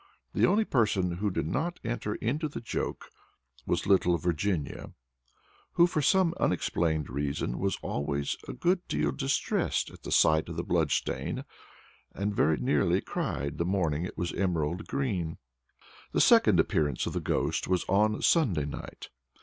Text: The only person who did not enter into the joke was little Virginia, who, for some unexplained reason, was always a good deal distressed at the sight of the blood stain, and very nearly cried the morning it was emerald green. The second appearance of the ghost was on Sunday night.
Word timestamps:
The 0.33 0.47
only 0.47 0.65
person 0.65 1.17
who 1.17 1.29
did 1.29 1.45
not 1.45 1.79
enter 1.83 2.15
into 2.15 2.47
the 2.47 2.59
joke 2.59 3.11
was 3.67 3.85
little 3.85 4.17
Virginia, 4.17 4.93
who, 5.73 5.85
for 5.85 6.01
some 6.01 6.33
unexplained 6.39 7.07
reason, 7.07 7.59
was 7.59 7.77
always 7.83 8.35
a 8.47 8.53
good 8.53 8.87
deal 8.87 9.11
distressed 9.11 9.91
at 9.91 10.01
the 10.01 10.11
sight 10.11 10.49
of 10.49 10.55
the 10.55 10.63
blood 10.63 10.89
stain, 10.89 11.45
and 12.15 12.35
very 12.35 12.57
nearly 12.57 12.99
cried 12.99 13.59
the 13.59 13.63
morning 13.65 14.03
it 14.03 14.17
was 14.17 14.33
emerald 14.33 14.87
green. 14.87 15.37
The 16.13 16.21
second 16.21 16.59
appearance 16.59 17.05
of 17.05 17.13
the 17.13 17.19
ghost 17.19 17.67
was 17.67 17.85
on 17.87 18.23
Sunday 18.23 18.65
night. 18.65 19.09